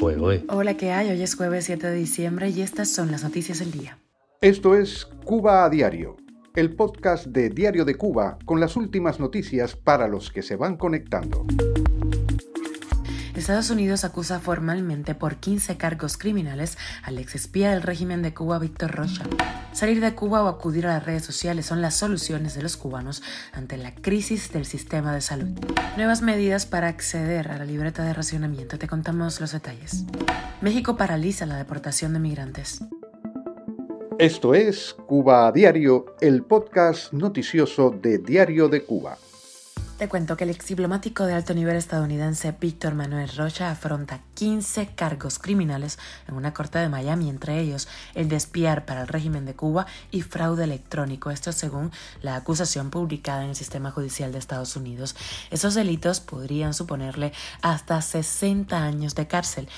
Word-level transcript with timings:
Hola, 0.00 0.76
¿qué 0.76 0.92
hay? 0.92 1.10
Hoy 1.10 1.22
es 1.22 1.34
jueves 1.34 1.64
7 1.64 1.88
de 1.88 1.96
diciembre 1.96 2.50
y 2.50 2.62
estas 2.62 2.88
son 2.88 3.10
las 3.10 3.24
noticias 3.24 3.58
del 3.58 3.72
día. 3.72 3.98
Esto 4.40 4.76
es 4.76 5.06
Cuba 5.24 5.64
a 5.64 5.70
Diario, 5.70 6.16
el 6.54 6.76
podcast 6.76 7.26
de 7.26 7.50
Diario 7.50 7.84
de 7.84 7.96
Cuba 7.96 8.38
con 8.44 8.60
las 8.60 8.76
últimas 8.76 9.18
noticias 9.18 9.74
para 9.74 10.06
los 10.06 10.30
que 10.30 10.42
se 10.42 10.54
van 10.54 10.76
conectando. 10.76 11.44
Estados 13.48 13.70
Unidos 13.70 14.04
acusa 14.04 14.40
formalmente 14.40 15.14
por 15.14 15.36
15 15.36 15.78
cargos 15.78 16.18
criminales 16.18 16.76
al 17.02 17.16
exespía 17.16 17.70
del 17.70 17.80
régimen 17.80 18.20
de 18.20 18.34
Cuba, 18.34 18.58
Víctor 18.58 18.90
Rocha. 18.90 19.24
Salir 19.72 20.02
de 20.02 20.14
Cuba 20.14 20.42
o 20.42 20.48
acudir 20.48 20.86
a 20.86 20.92
las 20.92 21.06
redes 21.06 21.24
sociales 21.24 21.64
son 21.64 21.80
las 21.80 21.94
soluciones 21.94 22.54
de 22.54 22.60
los 22.60 22.76
cubanos 22.76 23.22
ante 23.54 23.78
la 23.78 23.94
crisis 23.94 24.52
del 24.52 24.66
sistema 24.66 25.14
de 25.14 25.22
salud. 25.22 25.48
Nuevas 25.96 26.20
medidas 26.20 26.66
para 26.66 26.88
acceder 26.88 27.48
a 27.48 27.56
la 27.56 27.64
libreta 27.64 28.04
de 28.04 28.12
racionamiento. 28.12 28.78
Te 28.78 28.86
contamos 28.86 29.40
los 29.40 29.52
detalles. 29.52 30.04
México 30.60 30.98
paraliza 30.98 31.46
la 31.46 31.56
deportación 31.56 32.12
de 32.12 32.18
migrantes. 32.18 32.82
Esto 34.18 34.54
es 34.54 34.94
Cuba 35.06 35.46
a 35.46 35.52
Diario, 35.52 36.16
el 36.20 36.42
podcast 36.42 37.14
noticioso 37.14 37.96
de 37.98 38.18
Diario 38.18 38.68
de 38.68 38.84
Cuba. 38.84 39.16
Te 39.98 40.08
cuento 40.08 40.36
que 40.36 40.44
el 40.44 40.50
ex 40.50 40.64
diplomático 40.64 41.26
de 41.26 41.34
alto 41.34 41.54
nivel 41.54 41.74
estadounidense 41.74 42.52
Víctor 42.52 42.94
Manuel 42.94 43.28
Rocha 43.36 43.68
afronta 43.72 44.20
15 44.34 44.90
cargos 44.94 45.40
criminales 45.40 45.98
en 46.28 46.36
una 46.36 46.54
corte 46.54 46.78
de 46.78 46.88
Miami, 46.88 47.28
entre 47.28 47.58
ellos 47.58 47.88
el 48.14 48.28
de 48.28 48.36
espiar 48.36 48.84
para 48.84 49.00
el 49.00 49.08
régimen 49.08 49.44
de 49.44 49.56
Cuba 49.56 49.88
y 50.12 50.22
fraude 50.22 50.62
electrónico. 50.62 51.32
Esto 51.32 51.50
según 51.50 51.90
la 52.22 52.36
acusación 52.36 52.90
publicada 52.90 53.42
en 53.42 53.50
el 53.50 53.56
sistema 53.56 53.90
judicial 53.90 54.30
de 54.30 54.38
Estados 54.38 54.76
Unidos. 54.76 55.16
Esos 55.50 55.74
delitos 55.74 56.20
podrían 56.20 56.74
suponerle 56.74 57.32
hasta 57.60 58.00
60 58.00 58.80
años 58.80 59.16
de 59.16 59.26
cárcel. 59.26 59.68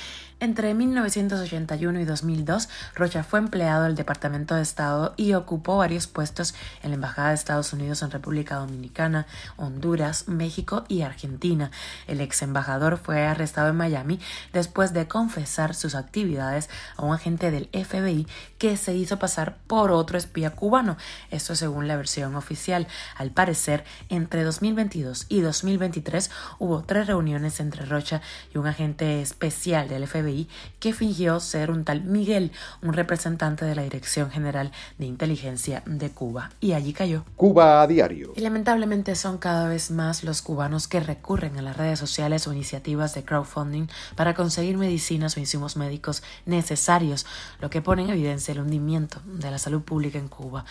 Entre 0.43 0.73
1981 0.73 2.01
y 2.01 2.07
2002, 2.07 2.71
Rocha 2.95 3.23
fue 3.23 3.41
empleado 3.41 3.85
del 3.85 3.95
Departamento 3.95 4.55
de 4.55 4.63
Estado 4.63 5.13
y 5.19 5.35
ocupó 5.35 5.77
varios 5.77 6.07
puestos 6.07 6.55
en 6.83 6.89
la 6.89 6.95
Embajada 6.95 7.29
de 7.29 7.35
Estados 7.35 7.75
Unidos 7.75 8.01
en 8.01 8.11
República 8.11 8.55
Dominicana, 8.55 9.27
Honduras, 9.59 10.29
México 10.29 10.87
y 10.89 11.03
Argentina. 11.03 11.71
El 12.07 12.23
ex 12.23 12.41
embajador 12.41 12.97
fue 12.97 13.27
arrestado 13.27 13.69
en 13.69 13.77
Miami 13.77 14.19
después 14.55 14.95
de 14.95 15.07
confesar 15.07 15.75
sus 15.75 15.95
actividades 15.95 16.71
a 16.97 17.05
un 17.05 17.15
agente 17.15 17.51
del 17.51 17.69
FBI 17.75 18.27
que 18.57 18.79
se 18.79 18.95
hizo 18.95 19.19
pasar 19.19 19.59
por 19.67 19.91
otro 19.91 20.17
espía 20.17 20.53
cubano. 20.53 20.97
Esto 21.31 21.55
según 21.55 21.87
la 21.87 21.97
versión 21.97 22.35
oficial. 22.35 22.87
Al 23.15 23.31
parecer, 23.31 23.85
entre 24.09 24.43
2022 24.45 25.27
y 25.29 25.43
2023 25.43 26.31
hubo 26.59 26.81
tres 26.81 27.09
reuniones 27.09 27.61
entre 27.61 27.85
Rocha 27.85 28.23
y 28.55 28.57
un 28.57 28.67
agente 28.67 29.21
especial 29.21 29.87
del 29.87 30.09
FBI 30.09 30.30
que 30.79 30.93
fingió 30.93 31.41
ser 31.41 31.71
un 31.71 31.85
tal 31.85 32.03
Miguel, 32.03 32.53
un 32.83 32.93
representante 32.93 33.65
de 33.65 33.75
la 33.75 33.83
Dirección 33.83 34.31
General 34.31 34.73
de 34.99 35.07
Inteligencia 35.07 35.83
de 35.87 36.11
Cuba, 36.11 36.51
y 36.61 36.73
allí 36.73 36.93
cayó. 36.93 37.25
Cuba 37.37 37.83
a 37.83 37.87
diario. 37.87 38.33
Y 38.37 38.41
lamentablemente 38.41 39.15
son 39.15 39.39
cada 39.39 39.69
vez 39.69 39.91
más 39.91 40.25
los 40.25 40.43
cubanos 40.43 40.89
que 40.89 41.01
recurren 41.01 41.59
a 41.59 41.63
las 41.63 41.77
redes 41.77 41.99
sociales 41.99 42.47
o 42.47 42.53
iniciativas 42.53 43.15
de 43.15 43.25
crowdfunding 43.25 43.89
para 44.17 44.35
conseguir 44.35 44.77
medicinas 44.77 45.37
o 45.37 45.41
insumos 45.41 45.77
médicos 45.77 46.23
necesarios, 46.47 47.27
lo 47.61 47.71
que 47.71 47.83
pone 47.83 48.03
en 48.03 48.11
evidencia 48.11 48.53
el 48.53 48.61
hundimiento 48.61 49.21
de 49.25 49.51
la 49.51 49.59
salud 49.59 49.83
pública 49.83 50.19
en 50.19 50.29
Cuba. 50.29 50.65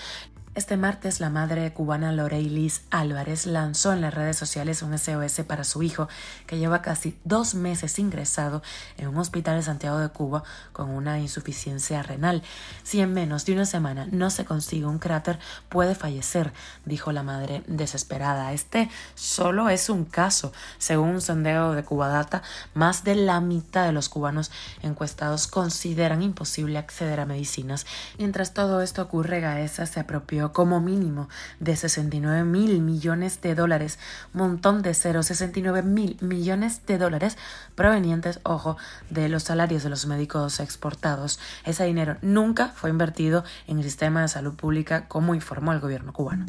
Este 0.55 0.77
martes, 0.77 1.19
la 1.19 1.29
madre 1.29 1.71
cubana 1.73 2.11
Liz 2.11 2.81
Álvarez 2.89 3.45
lanzó 3.45 3.93
en 3.93 4.01
las 4.01 4.15
redes 4.15 4.35
sociales 4.35 4.81
un 4.81 4.97
SOS 4.97 5.41
para 5.47 5.63
su 5.63 5.83
hijo, 5.83 6.09
que 6.47 6.57
lleva 6.57 6.81
casi 6.81 7.15
dos 7.23 7.53
meses 7.53 7.99
ingresado 7.99 8.63
en 8.97 9.09
un 9.09 9.17
hospital 9.19 9.57
de 9.57 9.61
Santiago 9.61 9.99
de 9.99 10.09
Cuba 10.09 10.43
con 10.73 10.89
una 10.89 11.19
insuficiencia 11.19 12.01
renal. 12.01 12.41
Si 12.81 12.99
en 12.99 13.13
menos 13.13 13.45
de 13.45 13.53
una 13.53 13.67
semana 13.67 14.07
no 14.11 14.31
se 14.31 14.43
consigue 14.43 14.87
un 14.87 14.97
cráter, 14.97 15.37
puede 15.69 15.93
fallecer, 15.93 16.51
dijo 16.83 17.11
la 17.11 17.21
madre 17.21 17.63
desesperada. 17.67 18.51
Este 18.51 18.89
solo 19.13 19.69
es 19.69 19.87
un 19.87 20.03
caso. 20.03 20.51
Según 20.79 21.09
un 21.09 21.21
sondeo 21.21 21.73
de 21.73 21.83
Cubadata, 21.83 22.41
más 22.73 23.03
de 23.03 23.13
la 23.13 23.39
mitad 23.39 23.85
de 23.85 23.91
los 23.91 24.09
cubanos 24.09 24.51
encuestados 24.81 25.45
consideran 25.45 26.23
imposible 26.23 26.79
acceder 26.79 27.19
a 27.19 27.27
medicinas. 27.27 27.85
Mientras 28.17 28.55
todo 28.55 28.81
esto 28.81 29.03
ocurre, 29.03 29.41
Gaesa 29.41 29.85
se 29.85 29.99
apropió 29.99 30.38
como 30.47 30.79
mínimo 30.79 31.29
de 31.59 31.75
69 31.75 32.43
mil 32.43 32.81
millones 32.81 33.41
de 33.41 33.55
dólares, 33.55 33.99
montón 34.33 34.81
de 34.81 34.93
cero, 34.93 35.21
69 35.21 35.83
mil 35.83 36.17
millones 36.21 36.85
de 36.85 36.97
dólares 36.97 37.37
provenientes, 37.75 38.39
ojo, 38.43 38.77
de 39.09 39.29
los 39.29 39.43
salarios 39.43 39.83
de 39.83 39.89
los 39.89 40.05
médicos 40.05 40.59
exportados. 40.59 41.39
Ese 41.65 41.85
dinero 41.85 42.17
nunca 42.21 42.69
fue 42.69 42.89
invertido 42.89 43.43
en 43.67 43.77
el 43.77 43.83
sistema 43.83 44.21
de 44.21 44.27
salud 44.27 44.53
pública 44.55 45.07
como 45.07 45.35
informó 45.35 45.73
el 45.73 45.79
gobierno 45.79 46.13
cubano. 46.13 46.45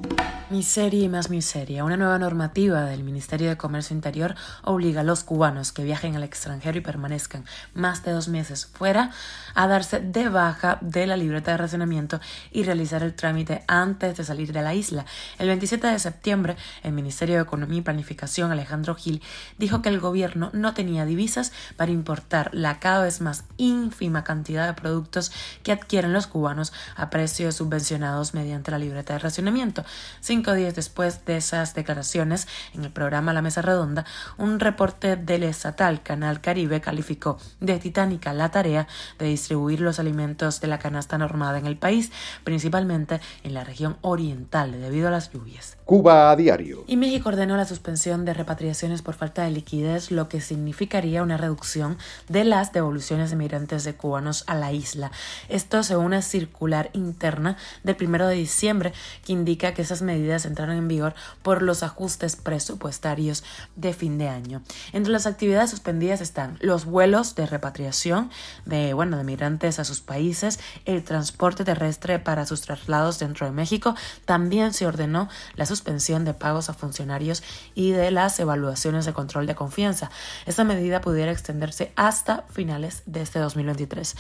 Miseria 0.51 1.05
y 1.05 1.09
más 1.09 1.31
miseria. 1.31 1.85
Una 1.85 1.97
nueva 1.97 2.19
normativa 2.19 2.85
del 2.85 3.05
Ministerio 3.05 3.49
de 3.49 3.57
Comercio 3.57 3.95
Interior 3.95 4.35
obliga 4.65 5.03
a 5.03 5.05
los 5.05 5.25
cubanos 5.25 5.73
que 5.73 5.85
viajen 5.85 6.17
al 6.17 6.25
extranjero 6.25 6.79
y 6.79 6.81
permanezcan 6.81 7.45
más 7.75 8.03
de 8.03 8.13
dos 8.13 8.29
meses 8.29 8.67
fuera 8.67 9.11
a 9.55 9.67
darse 9.67 10.01
de 10.01 10.29
baja 10.29 10.79
de 10.81 11.07
la 11.07 11.17
libreta 11.17 11.53
de 11.53 11.57
racionamiento 11.57 12.21
y 12.51 12.65
realizar 12.65 13.03
el 13.03 13.15
trámite 13.15 13.63
antes 13.67 13.80
de 13.81 14.25
salir 14.25 14.53
de 14.53 14.61
la 14.61 14.75
isla. 14.75 15.07
El 15.39 15.47
27 15.47 15.87
de 15.87 15.99
septiembre, 15.99 16.57
el 16.83 16.93
Ministerio 16.93 17.37
de 17.37 17.43
Economía 17.43 17.79
y 17.79 17.83
Planificación, 17.83 18.53
Alejandro 18.53 18.95
Gil, 18.95 19.23
dijo 19.57 19.81
que 19.81 19.89
el 19.89 20.01
gobierno 20.01 20.51
no 20.53 20.75
tenía 20.75 21.07
divisas 21.07 21.51
para 21.77 21.91
importar 21.91 22.51
la 22.53 22.79
cada 22.79 23.05
vez 23.05 23.23
más 23.23 23.45
ínfima 23.57 24.23
cantidad 24.23 24.67
de 24.67 24.75
productos 24.75 25.33
que 25.63 25.73
adquieren 25.73 26.13
los 26.13 26.27
cubanos 26.27 26.75
a 26.95 27.09
precios 27.09 27.55
subvencionados 27.55 28.35
mediante 28.35 28.71
la 28.71 28.79
libreta 28.79 29.15
de 29.15 29.21
racionamiento. 29.21 29.83
Cinco 30.21 30.53
días 30.53 30.75
después 30.75 31.25
de 31.25 31.39
esas 31.39 31.75
declaraciones, 31.75 32.49
en 32.75 32.85
el 32.85 32.91
programa 32.91 33.33
La 33.33 33.41
Mesa 33.41 33.63
Redonda, 33.63 34.05
un 34.37 34.61
reporte 34.61 35.17
del 35.17 35.45
estatal 35.45 36.03
Canal 36.03 36.43
Caribe 36.43 36.83
calificó 36.83 37.39
de 37.61 37.79
titánica 37.79 38.35
la 38.35 38.51
tarea 38.51 38.87
de 39.19 39.27
distribuir 39.27 39.81
los 39.81 39.99
alimentos 39.99 40.61
de 40.61 40.67
la 40.67 40.79
canasta 40.79 41.17
normada 41.17 41.59
en 41.59 41.65
el 41.65 41.79
país, 41.79 42.13
principalmente 42.45 43.21
en 43.43 43.55
la 43.55 43.65
región 43.71 43.97
oriental 44.03 44.73
debido 44.73 45.09
a 45.09 45.11
las 45.11 45.33
lluvias. 45.33 45.77
Cuba 45.85 46.31
a 46.31 46.37
diario. 46.37 46.85
Y 46.87 46.97
México 46.97 47.29
ordenó 47.29 47.57
la 47.57 47.65
suspensión 47.65 48.25
de 48.25 48.35
repatriaciones 48.35 49.03
por 49.03 49.15
falta 49.15 49.43
de 49.43 49.51
liquidez, 49.51 50.11
lo 50.11 50.29
que 50.29 50.41
significaría 50.41 51.23
una 51.23 51.37
reducción 51.37 51.97
de 52.29 52.45
las 52.45 52.73
devoluciones 52.73 53.31
de 53.31 53.37
migrantes 53.37 53.85
de 53.85 53.95
cubanos 53.95 54.45
a 54.47 54.55
la 54.55 54.73
isla. 54.73 55.13
Esto 55.49 55.83
según 55.83 56.07
una 56.07 56.23
circular 56.23 56.91
interna 56.93 57.57
del 57.85 57.95
primero 57.95 58.27
de 58.27 58.35
diciembre 58.35 58.93
que 59.25 59.33
indica 59.33 59.75
que 59.75 59.83
esas 59.83 60.03
medidas 60.03 60.45
entraron 60.45 60.77
en 60.77 60.89
vigor 60.89 61.15
por 61.43 61.63
los 61.63 61.83
ajustes 61.83 62.37
presupuestarios 62.37 63.45
de 63.77 63.93
fin 63.93 64.19
de 64.19 64.29
año. 64.29 64.63
Entre 64.93 65.13
las 65.13 65.27
actividades 65.27 65.71
suspendidas 65.71 66.21
están 66.21 66.59
los 66.61 66.85
vuelos 66.87 67.35
de 67.35 67.47
repatriación 67.47 68.31
de 68.65 68.95
bueno 68.95 69.17
de 69.17 69.25
migrantes 69.25 69.79
a 69.79 69.85
sus 69.85 70.01
países, 70.01 70.59
el 70.85 71.05
transporte 71.05 71.65
terrestre 71.65 72.19
para 72.19 72.47
sus 72.47 72.63
traslados 72.63 73.19
dentro 73.19 73.47
de 73.47 73.53
México, 73.61 73.95
también 74.25 74.73
se 74.73 74.87
ordenó 74.87 75.29
la 75.55 75.67
suspensión 75.67 76.25
de 76.25 76.35
pagos 76.35 76.71
a 76.71 76.75
funcionarios 76.75 77.43
y 77.75 77.93
de 77.93 78.11
las 78.11 78.41
evaluaciones 78.41 79.05
de 79.05 79.13
control 79.13 79.47
de 79.47 79.55
confianza. 79.55 80.11
Esta 80.47 80.65
medida 80.65 81.01
pudiera 81.01 81.31
extenderse 81.31 81.93
hasta 81.95 82.45
finales 82.51 83.03
de 83.07 83.23
este 83.23 83.39
2023. 83.39 84.17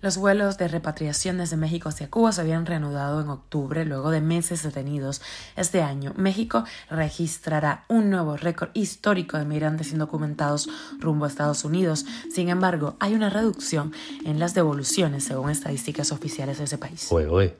Los 0.00 0.16
vuelos 0.16 0.58
de 0.58 0.68
repatriación 0.68 1.38
desde 1.38 1.56
México 1.56 1.88
hacia 1.88 2.08
Cuba 2.08 2.30
se 2.30 2.40
habían 2.40 2.66
reanudado 2.66 3.20
en 3.20 3.28
octubre 3.28 3.84
luego 3.84 4.10
de 4.10 4.20
meses 4.20 4.62
detenidos. 4.62 5.20
Este 5.56 5.82
año, 5.82 6.12
México 6.16 6.64
registrará 6.88 7.84
un 7.88 8.08
nuevo 8.10 8.36
récord 8.36 8.70
histórico 8.74 9.38
de 9.38 9.44
migrantes 9.44 9.92
indocumentados 9.92 10.68
rumbo 11.00 11.24
a 11.24 11.28
Estados 11.28 11.64
Unidos. 11.64 12.06
Sin 12.30 12.48
embargo, 12.48 12.96
hay 13.00 13.14
una 13.14 13.28
reducción 13.28 13.92
en 14.24 14.38
las 14.38 14.54
devoluciones 14.54 15.24
según 15.24 15.50
estadísticas 15.50 16.12
oficiales 16.12 16.58
de 16.58 16.64
ese 16.64 16.78
país. 16.78 17.10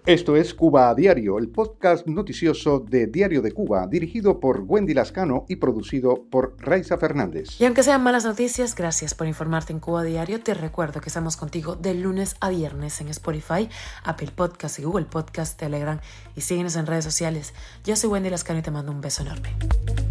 Esto 0.07 0.37
es 0.37 0.55
Cuba 0.55 0.91
a 0.91 0.95
Diario, 0.95 1.39
el 1.39 1.49
podcast 1.49 2.07
noticioso 2.07 2.79
de 2.79 3.07
Diario 3.09 3.43
de 3.43 3.51
Cuba, 3.51 3.87
dirigido 3.89 4.39
por 4.39 4.61
Wendy 4.67 4.95
Lascano 4.95 5.45
y 5.49 5.57
producido 5.57 6.25
por 6.31 6.55
Raiza 6.59 6.99
Fernández. 6.99 7.61
Y 7.61 7.65
aunque 7.65 7.83
sean 7.83 8.03
malas 8.03 8.25
noticias, 8.25 8.75
gracias 8.75 9.15
por 9.15 9.27
informarte 9.27 9.73
en 9.73 9.81
Cuba 9.81 10.03
a 10.03 10.05
Diario. 10.05 10.41
Te 10.41 10.55
recuerdo 10.55 11.01
que 11.01 11.09
estamos 11.09 11.37
contigo 11.37 11.75
de 11.75 11.95
a 12.41 12.49
viernes 12.49 13.01
en 13.01 13.09
Spotify, 13.09 13.69
Apple 14.05 14.31
Podcast 14.35 14.79
y 14.79 14.83
Google 14.83 15.07
Podcast, 15.07 15.59
Telegram 15.59 16.01
y 16.37 16.41
síguenos 16.41 16.77
en 16.77 16.87
redes 16.87 17.05
sociales. 17.05 17.55
Yo 17.85 17.97
soy 17.97 18.11
Wendy 18.11 18.31
Lascano 18.31 18.59
y 18.59 18.63
te 18.63 18.71
mando 18.71 18.93
un 18.93 19.01
beso 19.01 19.23
enorme. 19.23 20.08